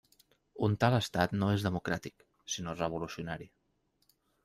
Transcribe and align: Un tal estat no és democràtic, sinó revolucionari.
Un 0.67 0.77
tal 0.83 0.97
estat 0.99 1.35
no 1.37 1.51
és 1.57 1.67
democràtic, 1.69 2.27
sinó 2.57 2.77
revolucionari. 2.83 3.53